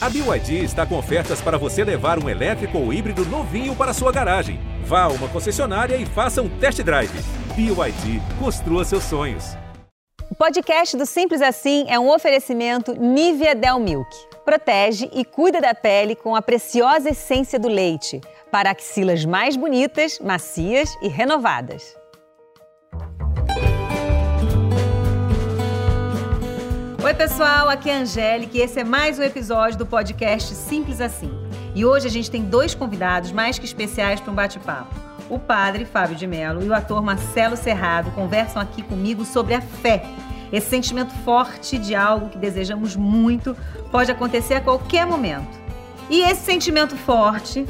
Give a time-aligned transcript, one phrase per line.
[0.00, 4.12] A BYD está com ofertas para você levar um elétrico ou híbrido novinho para sua
[4.12, 4.60] garagem.
[4.84, 7.10] Vá a uma concessionária e faça um test drive.
[7.56, 9.56] BYD, construa seus sonhos.
[10.30, 14.08] O podcast do Simples Assim é um oferecimento Nivea Del Milk.
[14.44, 18.20] Protege e cuida da pele com a preciosa essência do leite
[18.52, 21.97] para axilas mais bonitas, macias e renovadas.
[27.00, 31.00] Oi, pessoal, aqui é a Angélica e esse é mais um episódio do podcast Simples
[31.00, 31.30] Assim.
[31.72, 34.92] E hoje a gente tem dois convidados mais que especiais para um bate-papo.
[35.30, 39.60] O padre Fábio de Mello e o ator Marcelo Serrado conversam aqui comigo sobre a
[39.60, 40.04] fé.
[40.52, 43.56] Esse sentimento forte de algo que desejamos muito
[43.92, 45.56] pode acontecer a qualquer momento.
[46.10, 47.64] E esse sentimento forte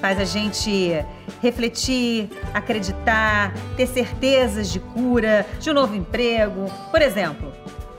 [0.00, 1.04] faz a gente
[1.42, 6.64] refletir, acreditar, ter certezas de cura, de um novo emprego.
[6.90, 7.52] Por exemplo,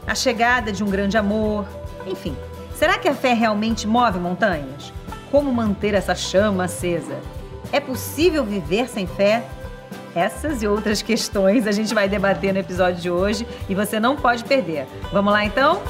[0.08, 1.66] a chegada de um grande amor,
[2.06, 2.36] enfim.
[2.76, 4.94] Será que a fé realmente move montanhas?
[5.32, 7.18] Como manter essa chama acesa?
[7.72, 9.44] É possível viver sem fé?
[10.14, 14.16] Essas e outras questões a gente vai debater no episódio de hoje e você não
[14.16, 14.88] pode perder.
[15.12, 15.82] Vamos lá então?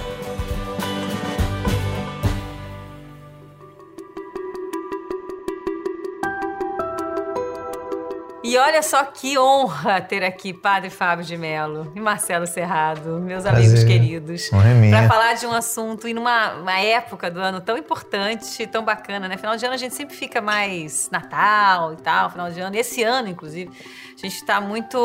[8.55, 13.43] E olha só que honra ter aqui Padre Fábio de Mello e Marcelo Cerrado, meus
[13.43, 13.65] Prazer.
[13.65, 18.65] amigos queridos, é para falar de um assunto e numa época do ano tão importante,
[18.67, 19.35] tão bacana, né?
[19.35, 22.73] Final de ano a gente sempre fica mais Natal e tal, final de ano.
[22.77, 23.69] Esse ano, inclusive,
[24.17, 24.97] a gente está muito,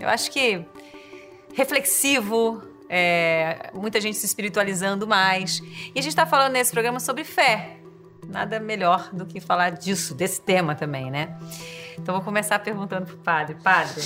[0.00, 0.66] eu acho que
[1.54, 5.60] reflexivo, é, muita gente se espiritualizando mais.
[5.94, 7.76] E a gente está falando nesse programa sobre fé.
[8.26, 11.38] Nada melhor do que falar disso, desse tema também, né?
[11.98, 13.56] Então vou começar perguntando pro padre.
[13.62, 14.02] Padre,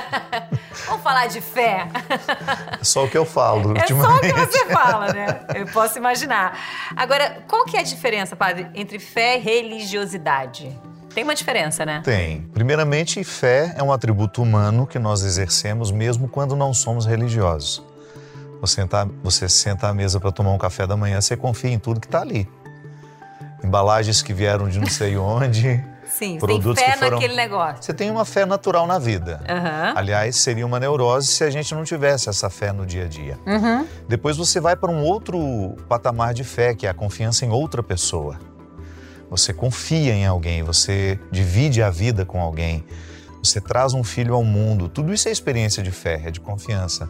[0.86, 1.88] vamos falar de fé?
[2.80, 3.76] É só o que eu falo.
[3.76, 5.46] É só o que você fala, né?
[5.54, 6.58] Eu posso imaginar.
[6.96, 10.78] Agora, qual que é a diferença, padre, entre fé e religiosidade?
[11.14, 12.00] Tem uma diferença, né?
[12.04, 12.42] Tem.
[12.54, 17.82] Primeiramente, fé é um atributo humano que nós exercemos mesmo quando não somos religiosos.
[18.60, 21.78] Você, senta, você senta à mesa para tomar um café da manhã, você confia em
[21.78, 22.48] tudo que está ali.
[23.64, 25.82] Embalagens que vieram de não sei onde.
[26.20, 27.12] Sim, produtos tem fé que foram...
[27.12, 27.82] naquele negócio.
[27.82, 29.40] Você tem uma fé natural na vida.
[29.48, 29.96] Uhum.
[29.96, 33.38] Aliás, seria uma neurose se a gente não tivesse essa fé no dia a dia.
[33.46, 33.86] Uhum.
[34.06, 37.82] Depois você vai para um outro patamar de fé, que é a confiança em outra
[37.82, 38.38] pessoa.
[39.30, 42.84] Você confia em alguém, você divide a vida com alguém,
[43.42, 44.90] você traz um filho ao mundo.
[44.90, 47.08] Tudo isso é experiência de fé, é de confiança.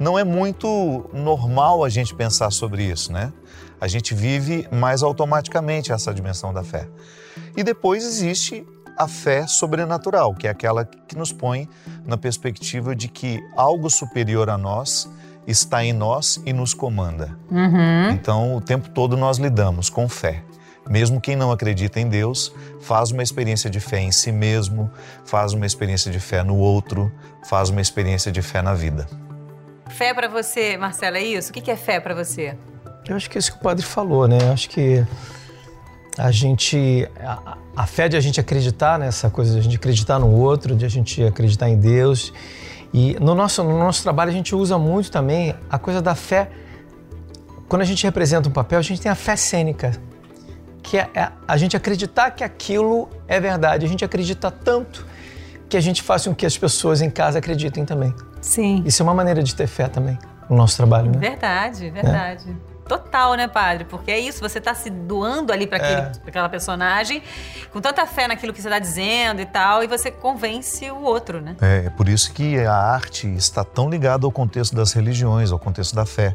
[0.00, 3.32] Não é muito normal a gente pensar sobre isso, né?
[3.80, 6.88] A gente vive mais automaticamente essa dimensão da fé.
[7.56, 8.66] E depois existe
[8.96, 11.68] a fé sobrenatural, que é aquela que nos põe
[12.04, 15.08] na perspectiva de que algo superior a nós
[15.46, 17.36] está em nós e nos comanda.
[17.50, 18.10] Uhum.
[18.10, 20.42] Então, o tempo todo nós lidamos com fé.
[20.88, 24.90] Mesmo quem não acredita em Deus, faz uma experiência de fé em si mesmo,
[25.24, 27.12] faz uma experiência de fé no outro,
[27.44, 29.06] faz uma experiência de fé na vida.
[29.88, 31.50] Fé para você, Marcela, é isso?
[31.50, 32.56] O que é fé para você?
[33.06, 34.38] Eu acho que é isso que o padre falou, né?
[34.40, 35.04] Eu acho que
[36.18, 37.08] a gente.
[37.20, 40.74] A, a, fé de a gente acreditar nessa coisa, de a gente acreditar no outro,
[40.74, 42.32] de a gente acreditar em Deus.
[42.92, 46.50] E no nosso, no nosso trabalho a gente usa muito também a coisa da fé.
[47.68, 49.92] Quando a gente representa um papel, a gente tem a fé cênica,
[50.82, 53.84] que é, é a gente acreditar que aquilo é verdade.
[53.84, 55.06] A gente acredita tanto
[55.68, 58.12] que a gente faz com que as pessoas em casa acreditem também.
[58.40, 58.82] Sim.
[58.86, 60.18] Isso é uma maneira de ter fé também
[60.48, 61.18] no nosso trabalho, né?
[61.18, 62.50] Verdade, verdade.
[62.50, 62.77] É.
[62.88, 63.84] Total, né, padre?
[63.84, 66.12] Porque é isso, você está se doando ali para é.
[66.26, 67.22] aquela personagem,
[67.72, 71.40] com tanta fé naquilo que você está dizendo e tal, e você convence o outro,
[71.40, 71.56] né?
[71.60, 75.58] É, é por isso que a arte está tão ligada ao contexto das religiões, ao
[75.58, 76.34] contexto da fé.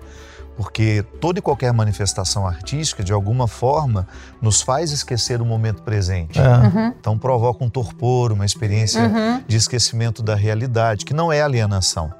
[0.55, 4.07] Porque toda e qualquer manifestação artística, de alguma forma,
[4.39, 6.39] nos faz esquecer o momento presente.
[6.39, 6.47] É.
[6.47, 6.93] Uhum.
[6.99, 9.41] Então provoca um torpor, uma experiência uhum.
[9.47, 12.13] de esquecimento da realidade, que não é alienação.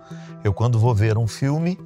[0.44, 1.80] Eu, quando vou ver um filme,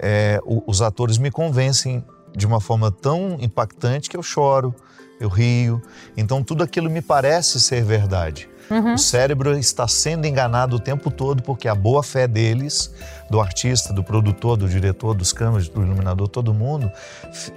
[0.00, 4.74] é, os atores me convencem de uma forma tão impactante que eu choro,
[5.20, 5.82] eu rio.
[6.16, 8.48] Então tudo aquilo me parece ser verdade.
[8.70, 8.94] Uhum.
[8.94, 12.94] O cérebro está sendo enganado o tempo todo porque a boa fé deles,
[13.28, 16.90] do artista, do produtor, do diretor, dos câmeras, do iluminador, todo mundo,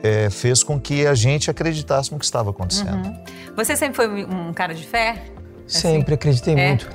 [0.01, 3.06] é, fez com que a gente acreditasse no que estava acontecendo.
[3.06, 3.24] Uhum.
[3.56, 5.24] Você sempre foi um cara de fé?
[5.68, 6.13] Sempre assim?
[6.13, 6.68] acreditei é?
[6.69, 6.90] muito.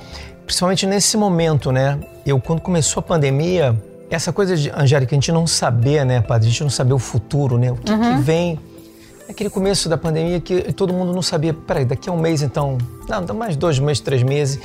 [0.45, 1.97] Principalmente nesse momento, né?
[2.25, 6.47] Eu, quando começou a pandemia, essa coisa de, Angélica, a gente não saber, né, padre?
[6.47, 7.71] A gente não saber o futuro, né?
[7.71, 8.17] O que, uhum.
[8.17, 8.59] que vem.
[9.29, 12.79] Aquele começo da pandemia que todo mundo não sabia, peraí, daqui a um mês então,
[13.07, 14.59] não, dá mais dois meses, três meses.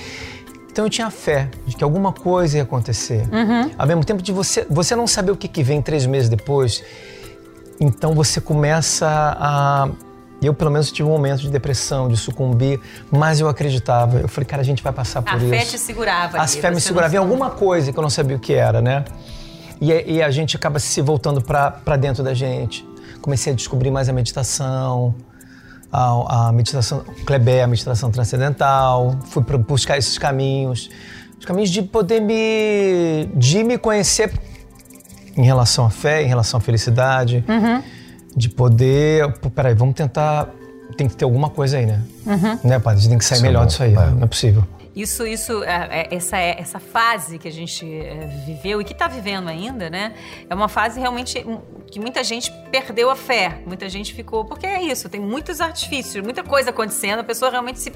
[0.72, 3.28] Então eu tinha fé de que alguma coisa ia acontecer.
[3.30, 3.70] Uhum.
[3.76, 6.82] Ao mesmo tempo de você, você não saber o que, que vem três meses depois.
[7.78, 9.06] então você começa
[9.38, 9.88] a
[10.42, 12.80] eu, pelo menos, tive um momento de depressão, de sucumbir,
[13.10, 14.18] mas eu acreditava.
[14.18, 15.46] Eu falei, cara, a gente vai passar por a isso.
[15.46, 16.38] A fé te segurava.
[16.38, 19.04] A fé me segurava em alguma coisa que eu não sabia o que era, né?
[19.80, 22.86] E, e a gente acaba se voltando para dentro da gente.
[23.20, 25.14] Comecei a descobrir mais a meditação,
[25.90, 29.16] a, a meditação Kleber, a meditação transcendental.
[29.26, 30.90] Fui para buscar esses caminhos,
[31.38, 34.32] os caminhos de poder me, de me conhecer
[35.36, 37.44] em relação à fé, em relação à felicidade.
[37.48, 37.82] Uhum
[38.36, 39.32] de poder.
[39.38, 40.48] Pô, peraí, vamos tentar.
[40.96, 42.02] Tem que ter alguma coisa aí, né?
[42.26, 42.58] Uhum.
[42.62, 42.98] Né, padre?
[42.98, 43.92] A gente tem que sair Isso melhor disso aí.
[43.94, 44.10] É.
[44.10, 44.64] Não é possível.
[44.94, 47.84] Isso, isso, é, é, essa, essa fase que a gente
[48.46, 50.14] viveu e que está vivendo ainda, né?
[50.48, 51.44] É uma fase realmente
[51.90, 54.44] que muita gente perdeu a fé, muita gente ficou.
[54.44, 57.92] Porque é isso, tem muitos artifícios, muita coisa acontecendo, a pessoa realmente se.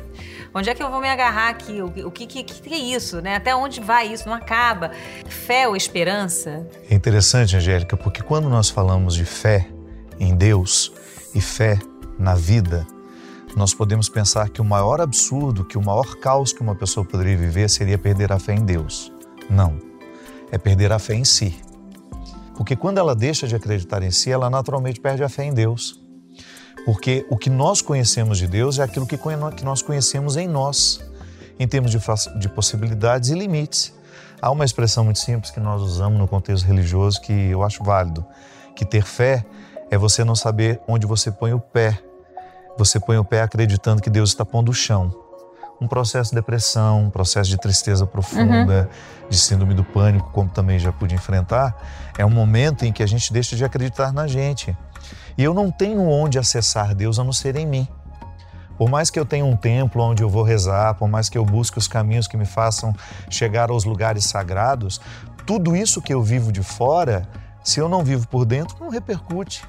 [0.53, 1.81] Onde é que eu vou me agarrar aqui?
[1.81, 3.37] O, o que, que, que, é isso, né?
[3.37, 4.29] Até onde vai isso?
[4.29, 4.91] Não acaba.
[5.27, 6.67] Fé ou esperança?
[6.91, 9.69] É interessante, Angélica, porque quando nós falamos de fé,
[10.19, 10.93] em Deus
[11.33, 11.79] e fé
[12.19, 12.85] na vida,
[13.57, 17.37] nós podemos pensar que o maior absurdo, que o maior caos que uma pessoa poderia
[17.37, 19.13] viver seria perder a fé em Deus.
[19.51, 19.79] Não.
[20.51, 21.57] É perder a fé em si.
[22.57, 26.01] Porque quando ela deixa de acreditar em si, ela naturalmente perde a fé em Deus.
[26.85, 29.19] Porque o que nós conhecemos de Deus é aquilo que
[29.65, 31.01] nós conhecemos em nós,
[31.59, 31.99] em termos de,
[32.39, 33.93] de possibilidades e limites.
[34.41, 38.25] Há uma expressão muito simples que nós usamos no contexto religioso que eu acho válido,
[38.75, 39.45] que ter fé
[39.91, 41.99] é você não saber onde você põe o pé.
[42.79, 45.13] Você põe o pé acreditando que Deus está pondo o chão.
[45.81, 49.29] Um processo de depressão, um processo de tristeza profunda, uhum.
[49.29, 51.77] de síndrome do pânico, como também já pude enfrentar,
[52.17, 54.77] é um momento em que a gente deixa de acreditar na gente.
[55.37, 57.89] E eu não tenho onde acessar Deus a não ser em mim.
[58.77, 61.45] Por mais que eu tenha um templo onde eu vou rezar, por mais que eu
[61.45, 62.95] busque os caminhos que me façam
[63.29, 65.01] chegar aos lugares sagrados,
[65.45, 67.29] tudo isso que eu vivo de fora,
[67.65, 69.65] se eu não vivo por dentro, não repercute.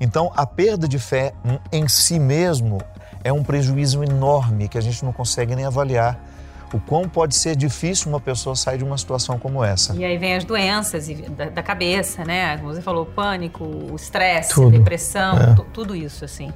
[0.00, 1.32] Então, a perda de fé
[1.72, 2.80] em si mesmo
[3.24, 6.18] é um prejuízo enorme que a gente não consegue nem avaliar.
[6.72, 9.94] O quão pode ser difícil uma pessoa sair de uma situação como essa.
[9.94, 12.56] E aí vem as doenças da, da cabeça, né?
[12.58, 15.54] Como você falou, pânico, o estresse, depressão, é.
[15.72, 16.52] tudo isso, assim.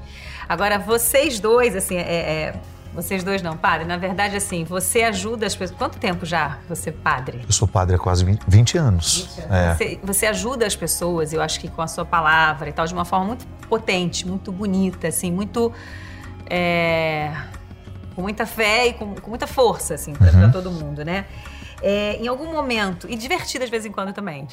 [0.49, 2.55] Agora, vocês dois, assim, é, é
[2.95, 3.87] vocês dois não, padre.
[3.87, 5.79] Na verdade, assim, você ajuda as pessoas.
[5.79, 7.41] Quanto tempo já você padre?
[7.47, 9.29] Eu sou padre há quase 20, 20 anos.
[9.37, 9.53] 20 anos.
[9.53, 9.75] É.
[9.75, 12.93] Você, você, ajuda as pessoas, eu acho que com a sua palavra e tal, de
[12.93, 15.73] uma forma muito potente, muito bonita, assim, muito.
[16.49, 17.33] É,
[18.15, 20.51] com muita fé e com, com muita força, assim, para uhum.
[20.51, 21.27] todo mundo, né?
[21.83, 24.47] É, em algum momento, e divertida de vez em quando também.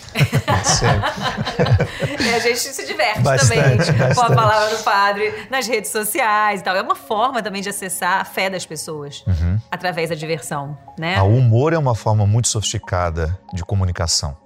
[0.64, 2.30] Sempre.
[2.34, 4.16] a gente se diverte bastante, também bastante.
[4.16, 6.76] com a palavra do padre nas redes sociais e tal.
[6.76, 9.60] É uma forma também de acessar a fé das pessoas uhum.
[9.70, 11.22] através da diversão, né?
[11.22, 14.38] O humor é uma forma muito sofisticada de comunicação.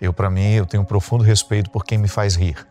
[0.00, 2.66] Eu, para mim, eu tenho um profundo respeito por quem me faz rir.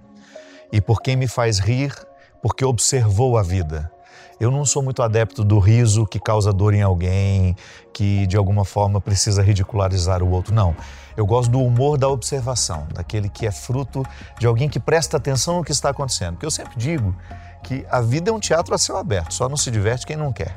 [0.71, 1.93] E por quem me faz rir
[2.41, 3.91] porque observou a vida
[4.39, 7.55] eu não sou muito adepto do riso que causa dor em alguém,
[7.91, 10.53] que de alguma forma precisa ridicularizar o outro.
[10.53, 10.75] Não.
[11.15, 14.03] Eu gosto do humor da observação, daquele que é fruto
[14.39, 16.33] de alguém que presta atenção no que está acontecendo.
[16.33, 17.15] Porque eu sempre digo
[17.63, 20.31] que a vida é um teatro a céu aberto, só não se diverte quem não
[20.31, 20.53] quer.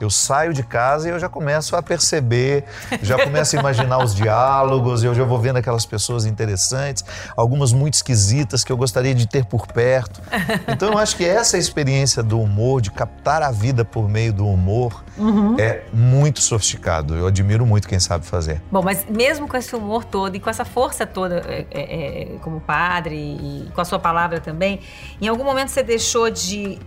[0.00, 2.64] Eu saio de casa e eu já começo a perceber,
[3.02, 7.04] já começo a imaginar os diálogos, eu já vou vendo aquelas pessoas interessantes,
[7.36, 10.20] algumas muito esquisitas que eu gostaria de ter por perto.
[10.68, 14.46] Então eu acho que essa experiência do humor, de captar a vida por meio do
[14.46, 15.58] humor, uhum.
[15.58, 17.14] é muito sofisticado.
[17.14, 18.62] Eu admiro muito quem sabe fazer.
[18.70, 22.38] Bom, mas mesmo com esse humor todo e com essa força toda é, é, é
[22.40, 24.80] como padre e com a sua palavra também,
[25.20, 26.78] em algum momento você deixou de,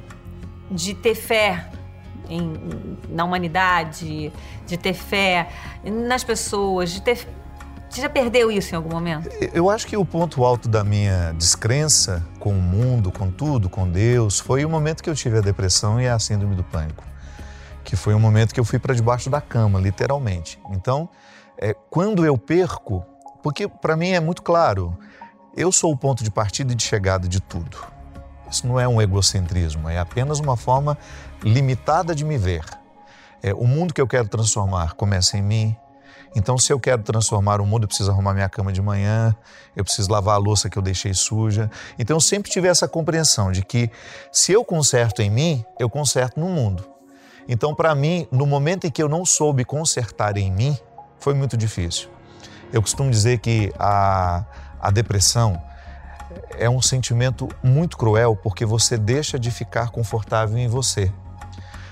[0.70, 1.66] de ter fé
[2.30, 4.32] em, na humanidade,
[4.66, 5.50] de ter fé
[5.84, 7.28] nas pessoas, de ter.
[7.90, 9.28] Você já perdeu isso em algum momento?
[9.52, 13.90] Eu acho que o ponto alto da minha descrença com o mundo, com tudo, com
[13.90, 17.04] Deus, foi o momento que eu tive a depressão e a síndrome do pânico.
[17.84, 20.60] Que foi um momento que eu fui para debaixo da cama, literalmente.
[20.70, 21.10] Então,
[21.58, 23.04] é, quando eu perco,
[23.42, 24.96] porque para mim é muito claro,
[25.58, 27.99] eu sou o ponto de partida e de chegada de tudo.
[28.50, 30.98] Isso não é um egocentrismo, é apenas uma forma
[31.44, 32.64] limitada de me ver.
[33.42, 35.76] É, o mundo que eu quero transformar começa em mim.
[36.36, 39.36] Então, se eu quero transformar o mundo, eu preciso arrumar minha cama de manhã,
[39.76, 41.72] eu preciso lavar a louça que eu deixei suja.
[41.98, 43.90] Então, eu sempre tive essa compreensão de que
[44.32, 46.88] se eu conserto em mim, eu conserto no mundo.
[47.48, 50.78] Então, para mim, no momento em que eu não soube consertar em mim,
[51.20, 52.10] foi muito difícil.
[52.72, 54.46] Eu costumo dizer que a,
[54.80, 55.60] a depressão
[56.58, 61.12] é um sentimento muito cruel porque você deixa de ficar confortável em você.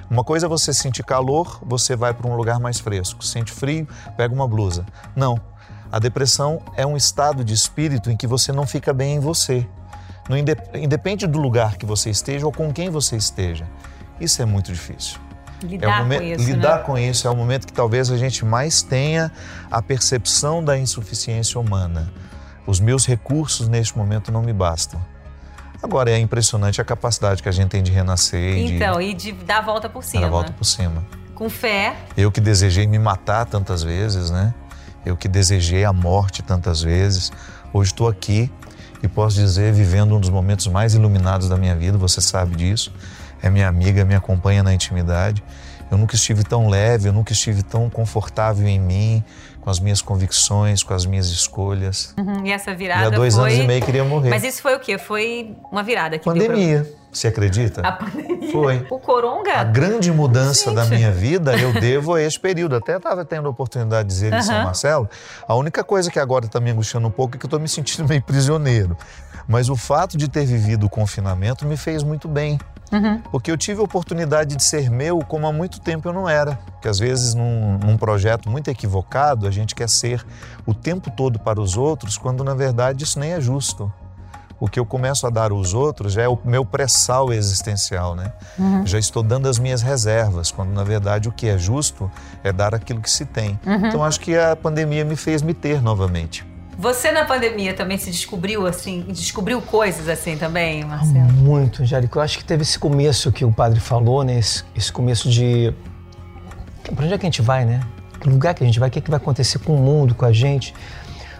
[0.09, 3.25] Uma coisa é você sentir calor, você vai para um lugar mais fresco.
[3.25, 4.85] Sente frio, pega uma blusa.
[5.15, 5.39] Não.
[5.91, 9.67] A depressão é um estado de espírito em que você não fica bem em você.
[10.29, 13.65] No inde- independe do lugar que você esteja ou com quem você esteja.
[14.19, 15.19] Isso é muito difícil.
[15.63, 16.83] É Lidar momen- com isso, lidar né?
[16.83, 19.31] com isso é o momento que talvez a gente mais tenha
[19.71, 22.11] a percepção da insuficiência humana.
[22.67, 25.01] Os meus recursos neste momento não me bastam.
[25.81, 29.31] Agora é impressionante a capacidade que a gente tem de renascer e Então, e de
[29.31, 30.21] dar a volta por de cima.
[30.21, 31.05] dar a volta por cima.
[31.33, 31.95] Com fé.
[32.17, 34.53] Eu que desejei me matar tantas vezes, né?
[35.05, 37.31] Eu que desejei a morte tantas vezes.
[37.71, 38.51] Hoje estou aqui
[39.01, 42.91] e posso dizer, vivendo um dos momentos mais iluminados da minha vida, você sabe disso.
[43.41, 45.43] É minha amiga, me acompanha na intimidade.
[45.89, 49.23] Eu nunca estive tão leve, eu nunca estive tão confortável em mim,
[49.61, 52.13] com as minhas convicções, com as minhas escolhas.
[52.17, 53.43] Uhum, E essa E virada há dois foi...
[53.51, 54.29] anos e meio queria morrer.
[54.29, 54.97] Mas isso foi o quê?
[54.97, 57.81] Foi uma virada que deu Pandemia, você acredita?
[57.81, 57.89] pra...
[57.89, 58.51] A pandemia.
[58.51, 58.85] Foi.
[58.89, 59.53] O coronga?
[59.55, 60.95] A grande mudança da Gente.
[60.95, 62.75] minha vida eu devo a esse período.
[62.75, 64.63] Até estava tendo a oportunidade de dizer em São.
[64.63, 65.09] Marcelo.
[65.47, 67.67] A única coisa que agora está me angustiando um pouco é que eu estou me
[67.67, 68.95] sentindo meio prisioneiro.
[69.47, 72.57] Mas o fato de ter vivido o confinamento me fez muito bem.
[72.91, 73.19] Uhum.
[73.31, 76.55] Porque eu tive a oportunidade de ser meu como há muito tempo eu não era.
[76.71, 80.25] Porque às vezes num, num projeto muito equivocado a gente quer ser
[80.65, 83.91] o tempo todo para os outros, quando na verdade isso nem é justo.
[84.59, 88.33] O que eu começo a dar aos outros já é o meu pré-sal existencial, né?
[88.85, 92.09] Já estou dando as minhas reservas, quando na verdade o que é justo
[92.43, 93.59] é dar aquilo que se tem.
[93.87, 96.43] Então acho que a pandemia me fez me ter novamente.
[96.77, 101.33] Você na pandemia também se descobriu assim, descobriu coisas assim também, Marcelo?
[101.33, 102.19] Muito, Angélica.
[102.19, 104.37] Eu acho que teve esse começo que o padre falou, né?
[104.37, 105.73] Esse, esse começo de.
[106.95, 107.81] Pra onde é que a gente vai, né?
[108.21, 108.89] Que lugar que a gente vai?
[108.89, 110.73] O que, é que vai acontecer com o mundo, com a gente?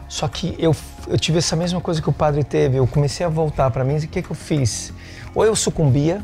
[0.08, 0.76] Só que eu,
[1.08, 2.78] eu tive essa mesma coisa que o padre teve.
[2.78, 4.92] Eu comecei a voltar para mim e o que, que eu fiz?
[5.36, 6.24] Ou eu sucumbia,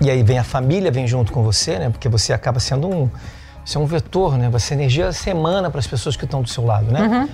[0.00, 1.88] e aí vem a família, vem junto com você, né?
[1.88, 3.08] Porque você acaba sendo um.
[3.64, 4.50] Você é um vetor, né?
[4.50, 7.28] Você energia semana para as pessoas que estão do seu lado, né?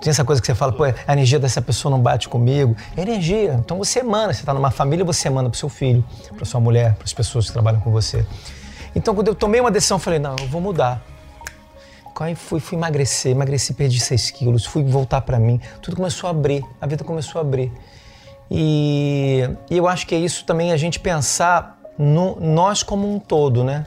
[0.00, 2.76] Tem essa coisa que você fala, pô, a energia dessa pessoa não bate comigo.
[2.96, 3.54] É energia.
[3.54, 4.32] Então você emana.
[4.32, 6.04] Você está numa família, você emana para seu filho,
[6.36, 8.24] para sua mulher, para as pessoas que trabalham com você.
[8.94, 11.02] Então quando eu tomei uma decisão, eu falei, não, eu vou mudar.
[12.20, 15.60] Aí fui, fui emagrecer, emagreci, perdi 6 quilos, fui voltar para mim.
[15.80, 17.72] Tudo começou a abrir, a vida começou a abrir.
[18.50, 23.20] E, e eu acho que é isso também a gente pensar no nós como um
[23.20, 23.86] todo, né?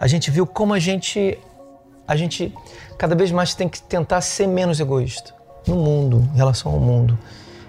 [0.00, 1.38] A gente viu como a gente
[2.06, 2.54] a gente
[2.96, 5.37] cada vez mais tem que tentar ser menos egoísta
[5.68, 7.18] no mundo, em relação ao mundo.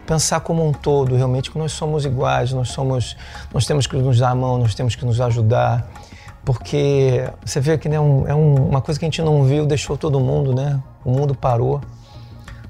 [0.07, 3.15] Pensar como um todo, realmente, que nós somos iguais, nós somos,
[3.53, 5.87] nós temos que nos dar a mão, nós temos que nos ajudar,
[6.43, 9.65] porque você vê que né, um- é um- uma coisa que a gente não viu,
[9.65, 10.79] deixou todo mundo, né?
[11.05, 11.79] O mundo parou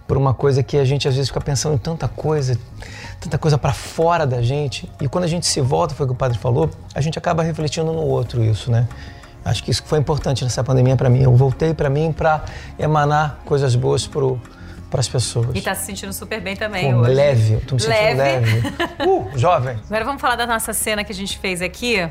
[0.05, 2.57] por uma coisa que a gente às vezes fica pensando em tanta coisa,
[3.21, 4.91] tanta coisa para fora da gente.
[4.99, 7.43] E quando a gente se volta, foi o que o padre falou, a gente acaba
[7.43, 8.87] refletindo no outro isso, né?
[9.45, 11.21] Acho que isso foi importante nessa pandemia para mim.
[11.21, 12.43] Eu voltei para mim para
[12.77, 14.05] emanar coisas boas
[14.89, 15.49] para as pessoas.
[15.53, 17.13] E tá se sentindo super bem também Pô, hoje.
[17.13, 18.61] leve, eu tô me sentindo leve.
[19.05, 19.79] Uh, jovem.
[19.85, 22.09] Agora vamos falar da nossa cena que a gente fez aqui,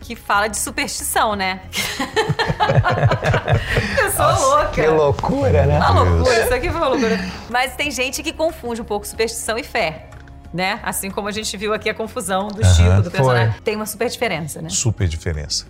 [0.00, 1.60] que fala de superstição, né?
[3.98, 4.68] Eu sou louca.
[4.68, 5.78] Que loucura, né?
[5.78, 7.18] Uma loucura, isso aqui foi uma loucura.
[7.50, 10.06] Mas tem gente que confunde um pouco superstição e fé.
[10.52, 10.80] Né?
[10.82, 13.54] Assim como a gente viu aqui a confusão do Chico, do personagem.
[13.62, 14.68] Tem uma super diferença, né?
[14.68, 15.66] Super diferença.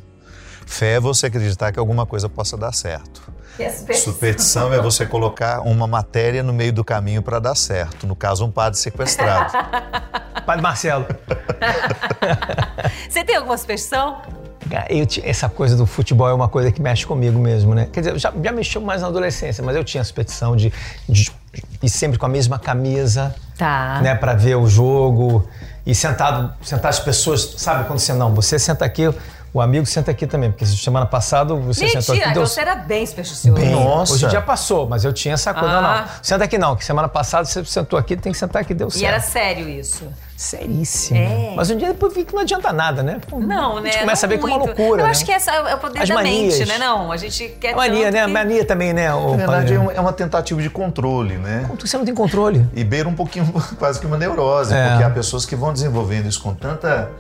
[0.71, 3.21] Fé é você acreditar que alguma coisa possa dar certo.
[3.59, 4.13] É superstição.
[4.13, 8.07] Superstição é você colocar uma matéria no meio do caminho para dar certo.
[8.07, 9.53] No caso, um padre sequestrado.
[10.47, 11.07] Padre Marcelo.
[13.09, 14.23] Você tem alguma superstição?
[14.89, 17.89] Eu essa coisa do futebol é uma coisa que mexe comigo mesmo, né?
[17.93, 20.73] Quer dizer, já, já mexeu mais na adolescência, mas eu tinha a superstição de,
[21.09, 21.31] de
[21.83, 24.01] ir sempre com a mesma camisa, Tá.
[24.01, 25.47] né, para ver o jogo
[25.85, 29.13] e sentado, sentar as pessoas, sabe quando você não, você senta aqui,
[29.53, 32.77] o amigo senta aqui também, porque semana passada você sentou Mentira, aqui, deu você era
[32.77, 33.61] bem supersticioso.
[33.61, 33.71] bem.
[33.73, 34.15] Nossa.
[34.15, 35.81] Hoje em dia passou, mas eu tinha essa coisa Ah.
[36.03, 36.09] não.
[36.23, 38.93] Senta aqui não, que semana passada você sentou aqui, tem que sentar aqui, deu E
[38.93, 39.05] certo.
[39.05, 40.05] era sério isso.
[40.41, 41.19] Seríssimo.
[41.19, 41.53] É.
[41.55, 43.21] Mas um dia depois vi que não adianta nada, né?
[43.29, 43.91] Pô, Não, a né?
[43.93, 44.79] gente começa Não a ver que é uma muito.
[44.79, 45.11] loucura, Eu né?
[45.11, 46.59] acho que essa é o poder As da manias.
[46.59, 46.79] mente, né?
[46.79, 48.25] Não, a gente quer É mania, tanto né?
[48.25, 49.11] que- Mania também, né?
[49.11, 49.75] Na verdade, padre?
[49.75, 51.65] é uma, é uma tentativa de controle, né?
[51.69, 52.67] Como Você não tem controle.
[52.75, 54.89] E beira um pouquinho, quase que uma neurose, É.
[54.89, 57.11] porque há pessoas que vão desenvolvendo isso com tanta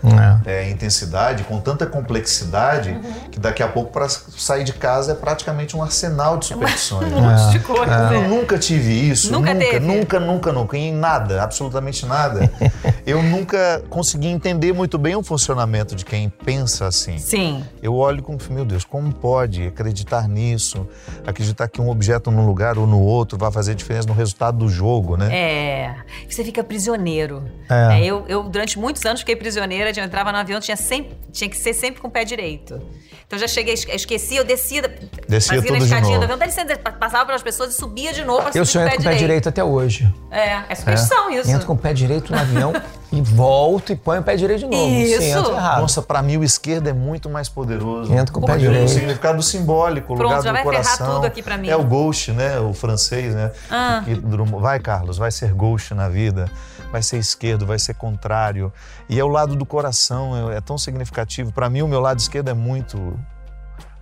[0.46, 0.62] É.
[0.62, 3.02] é, intensidade, com tanta complexidade, Uhum.
[3.30, 7.12] que daqui a pouco para sair de casa é praticamente um arsenal de superstições.
[7.12, 7.92] Um monte de coisa.
[8.14, 8.28] Eu né?
[8.28, 9.86] nunca tive isso, Nunca nunca, teve?
[9.86, 12.50] nunca, nunca, nunca, em nada, absolutamente nada.
[13.10, 17.18] Eu nunca consegui entender muito bem o funcionamento de quem pensa assim.
[17.18, 17.64] Sim.
[17.82, 20.86] Eu olho como, meu Deus, como pode acreditar nisso?
[21.26, 24.68] Acreditar que um objeto num lugar ou no outro vai fazer diferença no resultado do
[24.68, 25.28] jogo, né?
[25.34, 25.94] É.
[26.28, 27.42] Você fica prisioneiro.
[27.68, 28.00] É.
[28.00, 29.90] É, eu, eu, durante muitos anos, fiquei prisioneira.
[29.90, 32.80] Eu entrava no avião, tinha, sempre, tinha que ser sempre com o pé direito.
[33.26, 34.82] Então já cheguei, esque- esqueci, eu descia,
[35.28, 36.18] Descia fazia tudo na de escadinha novo.
[36.20, 38.84] do avião, dá licença, passava pelas pessoas e subia de novo pra Eu só com
[38.84, 39.18] o entro pé com o pé direito.
[39.20, 40.12] direito até hoje.
[40.32, 41.48] É, é superstição isso.
[41.48, 42.72] Entro com o pé direito no avião
[43.12, 44.88] E volto e põe o pé direito de novo.
[44.88, 45.20] Isso.
[45.20, 45.80] Sim, entra errado.
[45.80, 48.12] Nossa, pra mim o esquerdo é muito mais poderoso.
[48.12, 48.58] Entra com o pé quê?
[48.58, 48.88] O direito.
[48.88, 51.14] significado simbólico, o Pronto, lugar já do vai ferrar coração.
[51.14, 51.68] tudo aqui pra mim.
[51.68, 52.60] É o ghost, né?
[52.60, 53.50] O francês, né?
[53.68, 54.02] Ah.
[54.04, 54.14] Que
[54.58, 56.48] vai, Carlos, vai ser ghost na vida.
[56.92, 58.72] Vai ser esquerdo, vai ser contrário.
[59.08, 61.52] E é o lado do coração, é, é tão significativo.
[61.52, 63.18] Pra mim, o meu lado esquerdo é muito,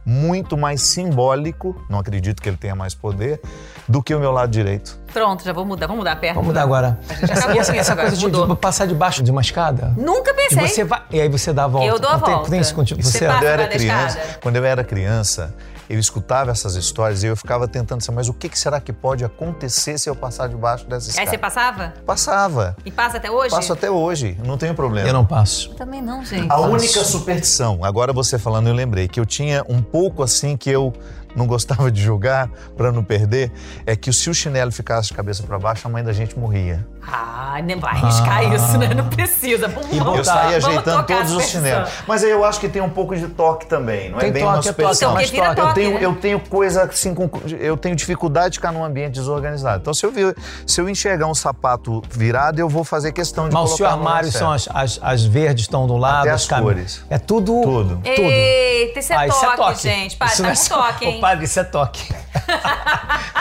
[0.08, 1.84] muito mais simbólico.
[1.90, 3.40] Não acredito que ele tenha mais poder
[3.86, 4.98] do que o meu lado direito.
[5.12, 5.86] Pronto, já vou mudar.
[5.86, 6.34] Vamos mudar a perna.
[6.36, 6.98] Vamos mudar agora.
[7.26, 9.92] já acabou E essa, agora, coisa de, de passar debaixo de uma escada?
[9.98, 10.66] Nunca E pensei.
[10.68, 11.86] você vai, e aí você dá a volta.
[11.88, 12.50] Eu dou a Não tem- volta.
[12.50, 13.02] Tem isso contigo.
[13.02, 15.54] Você Quando eu era criança, quando eu era criança,
[15.88, 18.92] eu escutava essas histórias e eu ficava tentando saber, mas o que que será que
[18.92, 21.30] pode acontecer se eu passar debaixo dessa Aí escada?
[21.30, 21.94] você passava?
[22.04, 22.76] Passava.
[22.84, 23.50] E passa até hoje?
[23.50, 25.08] Passo até hoje, não tenho problema.
[25.08, 25.70] eu não passo.
[25.74, 26.50] Também não, gente.
[26.50, 30.70] A única superstição, agora você falando, eu lembrei que eu tinha um pouco assim que
[30.70, 30.92] eu
[31.38, 33.50] não gostava de jogar para não perder,
[33.86, 36.86] é que se o chinelo ficasse de cabeça para baixo, a mãe da gente morria.
[37.10, 38.44] Ah, nem vai arriscar Ah.
[38.44, 38.92] isso, né?
[38.92, 39.66] Não precisa.
[39.68, 41.62] Vamos, E vamos, Eu vamos ajeitando todos os superstição.
[41.62, 41.90] chinelos.
[42.06, 44.42] Mas aí eu acho que tem um pouco de toque também, não é Tem bem
[44.42, 45.10] toque, uma é toque, superstição.
[45.12, 45.60] Então, mas toque.
[45.60, 46.04] Eu tenho, né?
[46.04, 49.80] eu tenho coisa assim, com, eu tenho dificuldade de ficar num ambiente desorganizado.
[49.80, 53.54] Então, se eu, vir, se eu enxergar um sapato virado, eu vou fazer questão de
[53.54, 56.22] Mas o colocar seu no lugar armário são as, as, as verdes estão do lado,
[56.22, 57.02] Até as cam- cores.
[57.08, 57.58] É tudo.
[57.62, 58.00] Tudo.
[58.04, 59.82] Eita, isso é, Ah, toque, isso é toque.
[59.82, 60.16] gente.
[60.16, 61.20] Padre, Isso tá é com só- toque, hein?
[61.28, 62.08] Padre, isso é toque.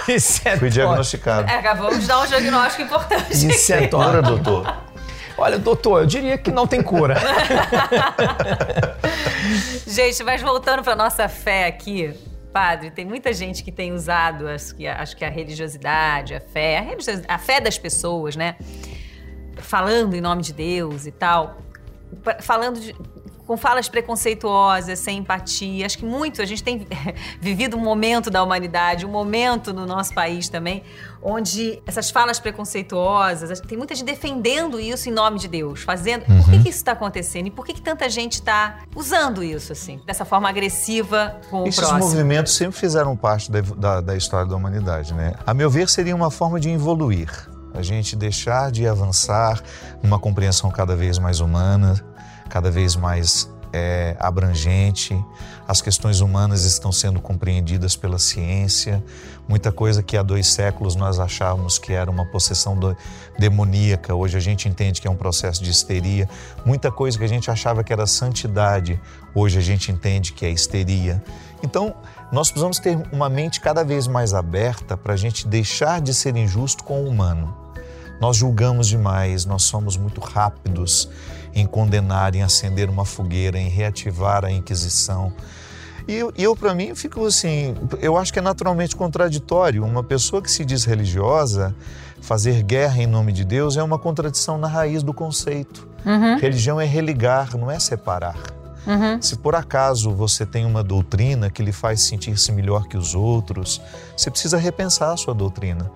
[0.09, 0.69] isso é Fui toque.
[0.71, 1.49] diagnosticado.
[1.49, 3.31] É, acabamos de dar um diagnóstico importante.
[3.31, 4.41] Isso é Cura, toque.
[4.43, 4.77] doutor.
[5.37, 7.15] Olha, doutor, eu diria que não tem cura.
[9.87, 12.13] Gente, mas voltando para nossa fé aqui,
[12.51, 16.79] padre, tem muita gente que tem usado, acho que, acho que a religiosidade, a fé,
[16.79, 18.55] a, religiosi- a fé das pessoas, né?
[19.57, 21.59] Falando em nome de Deus e tal,
[22.41, 22.95] falando de-
[23.47, 25.85] com falas preconceituosas, sem empatia.
[25.85, 26.85] Acho que muito, a gente tem
[27.41, 30.83] vivido um momento da humanidade, um momento no nosso país também,
[31.23, 36.25] onde essas falas preconceituosas, tem muita gente defendendo isso em nome de Deus, fazendo.
[36.25, 37.47] Por que, que isso está acontecendo?
[37.47, 41.67] E por que, que tanta gente está usando isso, assim, dessa forma agressiva com o
[41.67, 41.99] Esses próximo?
[41.99, 45.33] movimentos sempre fizeram parte da, da- da história da humanidade, né?
[45.45, 47.29] A meu ver, seria uma forma de evoluir.
[47.77, 49.61] A gente deixar de avançar
[50.01, 51.95] numa compreensão cada vez mais humana,
[52.49, 55.15] cada vez mais é, abrangente.
[55.67, 59.03] As questões humanas estão sendo compreendidas pela ciência.
[59.47, 62.95] Muita coisa que há dois séculos nós achávamos que era uma possessão do-
[63.37, 66.27] demoníaca, hoje a gente entende que é um processo de histeria.
[66.65, 68.99] Muita coisa que a gente achava que era santidade,
[69.35, 71.21] hoje a gente entende que é histeria.
[71.61, 71.93] Então,
[72.31, 76.35] nós precisamos ter uma mente cada vez mais aberta para a gente deixar de ser
[76.35, 77.66] injusto com o humano.
[78.19, 81.09] Nós julgamos demais, nós somos muito rápidos
[81.53, 85.31] em condenar, em acender uma fogueira, em reativar a Inquisição.
[86.07, 89.83] E eu, eu para mim, fico assim, eu acho que é naturalmente contraditório.
[89.83, 91.75] Uma pessoa que se diz religiosa,
[92.21, 95.87] fazer guerra em nome de Deus é uma contradição na raiz do conceito.
[96.39, 98.37] Religião é religar, não é separar.
[99.21, 103.81] Se por acaso você tem uma doutrina que lhe faz sentir-se melhor que os outros,
[104.15, 105.91] você precisa repensar a sua doutrina.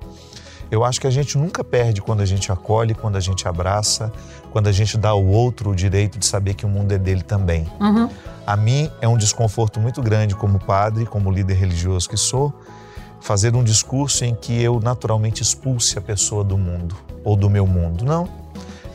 [0.72, 4.12] Eu acho que a gente nunca perde quando a gente acolhe, quando a gente abraça,
[4.52, 7.22] quando a gente dá ao outro o direito de saber que o mundo é dele
[7.22, 7.68] também.
[8.48, 12.54] A mim é um desconforto muito grande como padre, como líder religioso que sou,
[13.20, 17.68] fazer um discurso em que eu naturalmente expulse a pessoa do mundo ou do meu
[17.68, 18.06] mundo.
[18.06, 18.30] Não.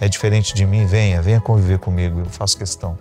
[0.00, 2.98] É diferente de mim, venha, venha conviver comigo, eu faço questão.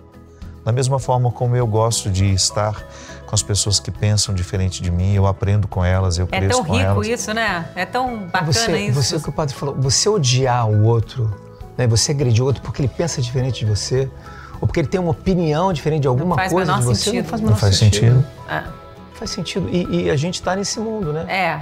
[0.64, 2.84] Da mesma forma como eu gosto de estar
[3.26, 6.58] com as pessoas que pensam diferente de mim, eu aprendo com elas, eu É cresço
[6.58, 7.06] tão com rico elas.
[7.08, 7.68] isso, né?
[7.74, 9.02] É tão bacana Você, isso.
[9.02, 11.34] você, o que o padre falou, você odiar o outro,
[11.76, 14.08] né, você agredir o outro porque ele pensa diferente de você,
[14.60, 17.22] ou porque ele tem uma opinião diferente de alguma coisa de você, sentido.
[17.22, 18.14] não faz Não faz sentido.
[18.14, 18.26] sentido.
[18.48, 18.62] Ah,
[19.10, 19.68] Não faz sentido.
[19.70, 21.24] E, e a gente está nesse mundo, né?
[21.28, 21.60] é.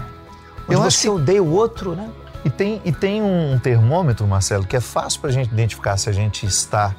[0.64, 2.08] Onde Eu acho você que- odeia o outro, né?
[2.44, 6.08] E tem, e tem um termômetro, Marcelo, que é fácil para a gente identificar se
[6.10, 6.94] a gente está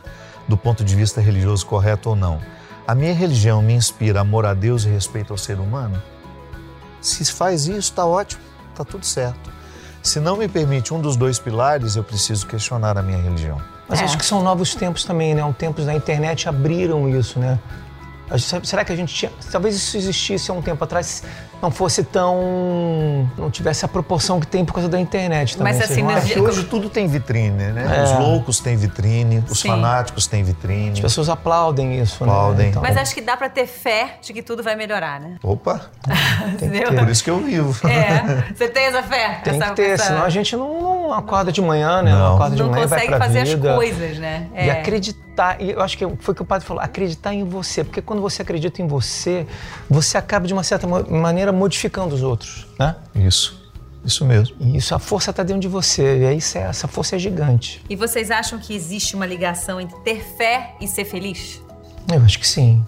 [0.47, 2.39] do ponto de vista religioso correto ou não.
[2.87, 6.01] A minha religião me inspira amor a Deus e respeito ao ser humano?
[7.01, 9.49] Se faz isso, está ótimo, está tudo certo.
[10.03, 13.59] Se não me permite um dos dois pilares, eu preciso questionar a minha religião.
[13.87, 14.03] Mas É.
[14.05, 15.43] acho que são novos tempos também, né?
[15.43, 17.59] Um tempos da internet abriram isso, né?
[18.63, 19.31] Será que a gente tinha.
[19.51, 21.23] Talvez isso existisse há um tempo atrás,
[21.61, 23.29] não fosse tão.
[23.37, 25.73] não tivesse a proporção que tem por causa da internet também.
[25.73, 26.29] Mas, assim, não acham?
[26.29, 28.03] É que hoje tudo tem vitrine, né?
[28.03, 29.69] Os loucos têm vitrine, os Sim.
[29.69, 30.91] fanáticos têm vitrine.
[30.93, 32.65] As pessoas aplaudem isso, Aplaudem.
[32.65, 32.69] né?
[32.71, 35.35] Então, Mas acho que dá pra ter fé de que tudo vai melhorar, né?
[35.43, 35.81] Opa,
[36.53, 36.93] Entendeu?
[36.93, 37.87] por isso que eu vivo.
[37.87, 38.43] É.
[38.55, 39.39] Você tem essa fé?
[39.43, 42.11] tem essa, que ter, essa- senão a gente não, não acorda de manhã, né?
[42.11, 42.35] Não.
[42.35, 43.69] acorda de não manhã e vai consegue pra fazer vida.
[43.71, 44.47] as coisas, né?
[44.55, 45.24] E acreditar,
[45.59, 47.83] e eu acho que foi o que o padre falou, acreditar em você.
[47.83, 49.45] Porque quando você acredita em você,
[49.89, 52.95] você acaba de uma certa maneira modificando os outros, né?
[53.13, 53.65] Isso.
[54.03, 54.55] Isso mesmo.
[54.75, 56.19] Isso, a força está dentro de você.
[56.19, 57.83] E aí essa força é gigante.
[57.89, 61.61] E vocês acham que existe uma ligação entre ter fé e ser feliz?
[62.11, 62.85] Eu acho que sim.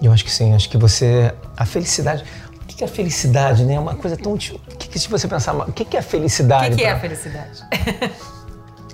[0.00, 0.54] Eu acho que sim.
[0.54, 1.34] Acho que você.
[1.56, 2.24] A felicidade.
[2.62, 3.74] O que é a felicidade, né?
[3.74, 4.32] É uma coisa tão.
[4.32, 5.54] O que, que se você pensar.
[5.54, 6.68] O que é a felicidade?
[6.68, 7.62] O que, que é a felicidade?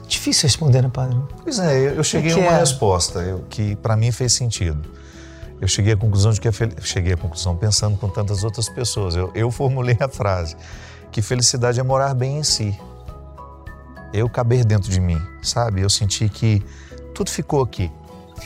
[0.07, 1.19] Difícil responder, né, padre?
[1.43, 2.59] Pois é, eu cheguei a uma é?
[2.59, 4.83] resposta eu, que para mim fez sentido.
[5.61, 6.49] Eu cheguei à conclusão de que
[6.83, 9.15] cheguei à conclusão pensando com tantas outras pessoas.
[9.15, 10.57] Eu, eu formulei a frase
[11.13, 12.77] que felicidade é morar bem em si.
[14.13, 15.83] Eu caber dentro de mim, sabe?
[15.83, 16.63] Eu senti que
[17.15, 17.93] tudo ficou aqui.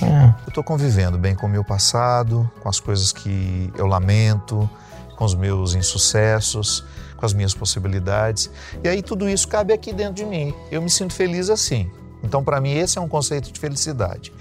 [0.02, 0.34] É.
[0.44, 4.68] Eu estou convivendo bem com o meu passado, com as coisas que eu lamento,
[5.16, 6.84] com os meus insucessos,
[7.26, 8.48] com as minhas possibilidades.
[8.82, 10.54] E aí tudo isso cabe aqui dentro de mim.
[10.70, 11.90] Eu me sinto feliz assim.
[12.22, 14.32] Então, para mim, esse é um conceito de felicidade.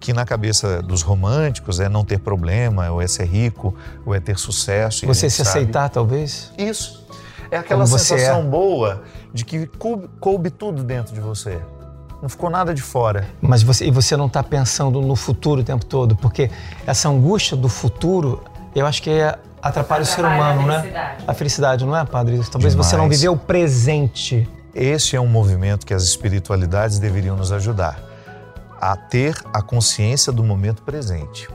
[0.00, 3.74] Que na cabeça dos românticos é não ter problema, ou é ser rico,
[4.06, 5.04] ou é ter sucesso.
[5.06, 5.48] Você se sabe.
[5.48, 6.52] aceitar, talvez?
[6.56, 7.04] Isso.
[7.50, 8.44] É aquela sensação é.
[8.44, 11.60] boa de que coube, coube tudo dentro de você.
[12.22, 13.28] Não ficou nada de fora.
[13.40, 16.50] Mas você, e você não está pensando no futuro o tempo todo, porque
[16.86, 18.42] essa angústia do futuro,
[18.74, 21.16] eu acho que é, atrapalha, atrapalha o ser humano, né?
[21.26, 22.38] A felicidade, não é, padre?
[22.50, 22.88] Talvez Demais.
[22.88, 24.48] você não viveu o presente.
[24.74, 27.98] Esse é um movimento que as espiritualidades deveriam nos ajudar
[28.80, 31.48] a ter a consciência do momento presente.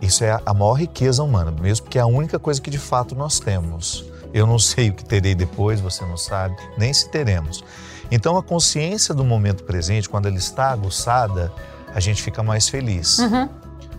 [0.00, 3.14] Isso é a maior riqueza humana, mesmo porque é a única coisa que de fato
[3.14, 4.04] nós temos.
[4.32, 7.62] Eu não sei o que terei depois, você não sabe, nem se teremos.
[8.10, 11.52] Então, a consciência do momento presente, quando ela está aguçada,
[11.94, 13.18] a gente fica mais feliz.
[13.18, 13.48] Uhum.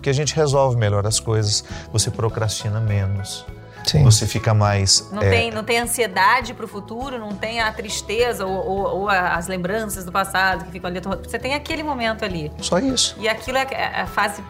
[0.02, 1.62] Porque a gente resolve melhor as coisas,
[1.92, 3.46] você procrastina menos.
[3.86, 4.02] Sim.
[4.02, 5.08] Você fica mais.
[5.12, 5.30] Não, é...
[5.30, 9.46] tem, não tem ansiedade para o futuro, não tem a tristeza ou, ou, ou, as
[9.46, 11.00] lembranças do passado que ficam ali.
[11.22, 12.50] Você tem aquele momento ali.
[12.60, 13.14] Só isso.
[13.20, 14.42] E aquilo é, é a fase.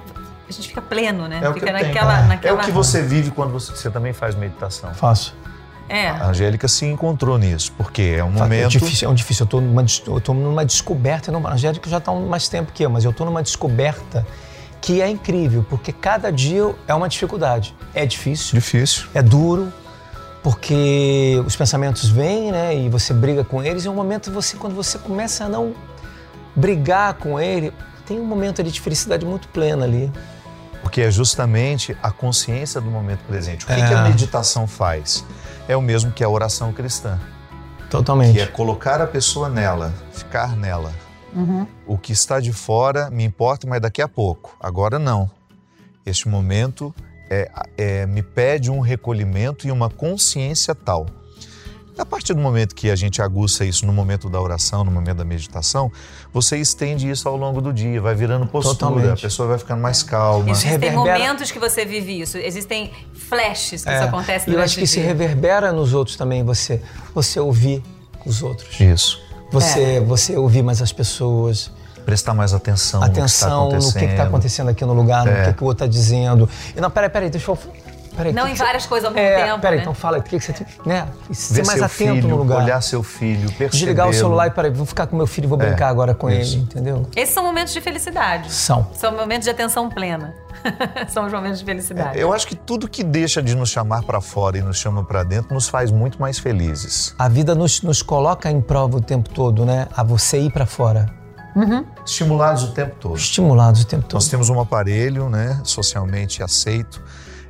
[0.49, 1.41] A gente fica pleno, né?
[1.43, 2.27] É o fica que naquela, é.
[2.29, 2.59] naquela.
[2.59, 4.95] É o que você vive quando você, você também faz meditação.
[4.95, 5.37] Faço.
[5.87, 6.09] É.
[6.09, 8.65] A Angélica se encontrou nisso, porque é um é momento.
[8.65, 9.43] É difícil, é um difícil.
[9.43, 11.31] Eu estou numa, eu tô numa descoberta.
[11.31, 14.27] A Angélica já está mais tempo que eu, mas eu estou numa descoberta
[14.83, 17.75] que é incrível, porque cada dia é uma dificuldade.
[17.95, 18.55] É difícil.
[18.55, 19.07] Difícil.
[19.15, 19.73] É duro,
[20.43, 22.77] porque os pensamentos vêm, né?
[22.77, 23.85] E você briga com eles.
[23.85, 25.73] E é um momento você, quando você começa a não
[26.55, 27.73] brigar com ele,
[28.05, 30.13] tem um momento ali de felicidade muito plena ali.
[30.83, 33.65] Porque é justamente a consciência do momento presente.
[33.65, 33.89] O que, é.
[33.89, 35.25] que a meditação faz?
[35.69, 37.19] é o mesmo que a oração cristã.
[37.91, 38.35] Totalmente.
[38.35, 40.93] Que é colocar a pessoa nela, ficar nela.
[41.35, 41.67] Uhum.
[41.87, 44.57] O que está de fora me importa, mas daqui a pouco.
[44.61, 45.31] Agora não.
[46.05, 46.95] Este momento
[47.31, 51.07] é, é, me pede um recolhimento e uma consciência tal
[51.99, 55.19] a partir do momento que a gente aguça isso no momento da oração, no momento
[55.19, 55.93] da meditação,
[56.33, 59.19] você estende isso ao longo do dia, vai virando postura, Totalmente.
[59.19, 60.51] a pessoa vai ficando mais calma.
[60.51, 61.19] Existem reverbera...
[61.19, 63.95] momentos que você vive isso, existem flashes que é.
[63.97, 66.81] isso acontece E eu acho que se reverbera nos outros também, você,
[67.15, 67.83] você ouvir
[68.25, 68.81] os outros.
[68.81, 69.21] Isso.
[69.53, 70.01] Você, é.
[70.01, 71.71] você ouvir mais as pessoas
[72.05, 75.31] prestar mais atenção, atenção no que está acontecendo aqui no lugar, é.
[75.31, 76.49] no que, que o outro está dizendo.
[76.77, 77.59] E não, peraí, peraí, deixa eu
[78.17, 79.61] Peraí, não em várias coisas ao mesmo é, tempo.
[79.61, 79.83] Peraí, né?
[79.83, 80.67] então fala, o que, que você tem.
[80.85, 81.09] Né?
[81.33, 82.63] Ser mais atento filho, no lugar.
[82.63, 83.71] Olhar seu filho, perceber.
[83.71, 86.15] Desligar o celular e peraí, vou ficar com meu filho e vou é, brincar agora
[86.15, 86.57] com isso.
[86.57, 87.07] ele, entendeu?
[87.17, 88.53] Esses são momentos de felicidade.
[88.53, 88.89] São.
[88.93, 90.35] São momentos de atenção plena.
[91.09, 92.19] são os momentos de felicidade.
[92.19, 95.03] É, eu acho que tudo que deixa de nos chamar para fora e nos chama
[95.05, 97.15] para dentro nos faz muito mais felizes.
[97.19, 99.89] A vida nos, nos coloca em prova o tempo todo, né?
[99.97, 101.23] A você ir para fora.
[101.55, 101.85] Uhum.
[102.05, 103.17] Estimulados o tempo todo.
[103.17, 104.15] Estimulados o tempo todo.
[104.15, 107.03] Nós temos um aparelho, né, socialmente aceito,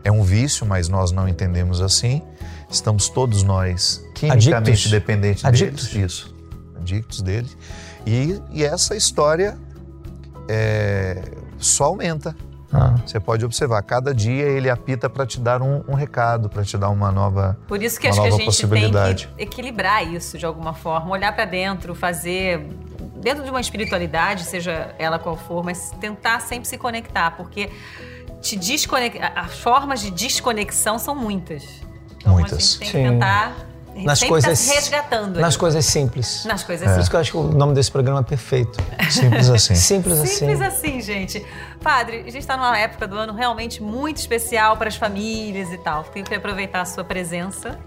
[0.05, 2.23] é um vício, mas nós não entendemos assim.
[2.71, 4.91] Estamos todos nós quimicamente Adictos.
[4.91, 5.88] dependentes Adictos.
[5.88, 6.11] deles.
[6.12, 6.35] Isso,
[6.81, 7.49] adictos dele.
[8.07, 9.59] E, e essa história
[10.49, 11.23] é,
[11.59, 12.35] só aumenta.
[12.73, 12.95] Ah.
[13.05, 16.79] Você pode observar, cada dia ele apita para te dar um, um recado, para te
[16.79, 20.47] dar uma nova Por isso que acho que a gente tem que equilibrar isso de
[20.47, 22.67] alguma forma, olhar para dentro, fazer
[23.23, 27.71] dentro de uma espiritualidade, seja ela qual for, mas tentar sempre se conectar, porque
[28.42, 29.33] te desconectar.
[29.37, 31.62] As formas de desconexão são muitas.
[32.18, 32.52] Então muitas.
[32.52, 33.11] a gente tem que Sim.
[33.11, 36.90] tentar nas tá coisas tá resgatando nas coisas simples nas coisas é.
[36.90, 40.35] simples que eu acho que o nome desse programa é perfeito simples assim simples assim
[40.35, 41.44] simples assim gente
[41.83, 45.76] padre a gente está numa época do ano realmente muito especial para as famílias e
[45.76, 47.78] tal tenho que aproveitar a sua presença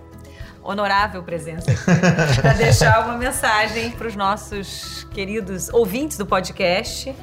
[0.63, 1.71] honorável presença
[2.39, 7.15] para deixar uma mensagem para os nossos queridos ouvintes do podcast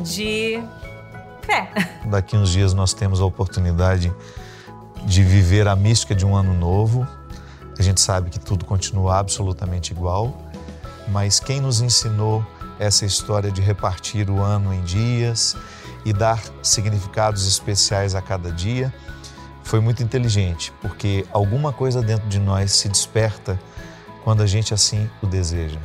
[0.00, 0.62] de
[1.44, 1.70] fé.
[2.06, 4.12] Daqui uns dias nós temos a oportunidade
[5.04, 7.06] de viver a mística de um ano novo.
[7.78, 10.36] A gente sabe que tudo continua absolutamente igual,
[11.08, 12.44] mas quem nos ensinou
[12.78, 15.56] essa história de repartir o ano em dias
[16.04, 18.92] e dar significados especiais a cada dia
[19.62, 23.58] foi muito inteligente, porque alguma coisa dentro de nós se desperta
[24.22, 25.78] quando a gente assim o deseja.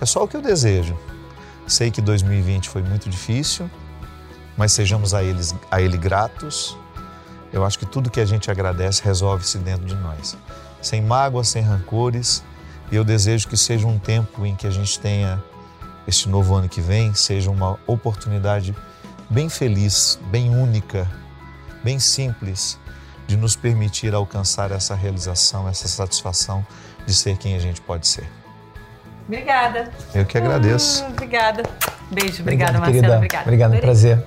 [0.00, 0.98] É só o que eu desejo.
[1.66, 3.70] Sei que 2020 foi muito difícil,
[4.56, 6.76] mas sejamos a, eles, a Ele gratos.
[7.52, 10.36] Eu acho que tudo que a gente agradece resolve-se dentro de nós.
[10.80, 12.42] Sem mágoas, sem rancores.
[12.90, 15.42] E eu desejo que seja um tempo em que a gente tenha,
[16.06, 18.74] este novo ano que vem, seja uma oportunidade
[19.28, 21.10] bem feliz, bem única,
[21.82, 22.78] bem simples,
[23.26, 26.66] de nos permitir alcançar essa realização, essa satisfação
[27.06, 28.28] de ser quem a gente pode ser.
[29.26, 29.90] Obrigada.
[30.14, 31.04] Eu que agradeço.
[31.04, 31.62] Uh, obrigada.
[32.10, 33.16] Beijo, obrigada, querida.
[33.16, 33.44] Obrigada.
[33.44, 33.80] Obrigado, um Adorei.
[33.80, 34.26] prazer.